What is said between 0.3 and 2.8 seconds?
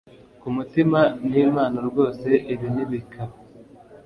kumutima nti mana rwose ibi